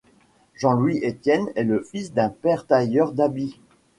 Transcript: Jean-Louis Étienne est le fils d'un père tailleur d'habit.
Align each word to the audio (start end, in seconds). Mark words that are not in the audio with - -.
Jean-Louis 0.55 0.97
Étienne 1.03 1.51
est 1.55 1.63
le 1.63 1.83
fils 1.83 2.11
d'un 2.11 2.29
père 2.29 2.65
tailleur 2.65 3.13
d'habit. 3.13 3.59